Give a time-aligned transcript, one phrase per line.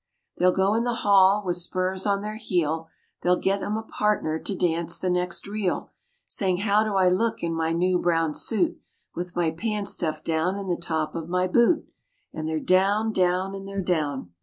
[0.37, 2.87] They'll go in the hall with spurs on their heel,
[3.21, 5.91] They'll get them a partner to dance the next reel,
[6.25, 8.81] Saying, "How do I look in my new brown suit,
[9.13, 11.87] With my pants stuffed down in the top of my boot?"
[12.33, 14.31] And they're down, down, and they're down.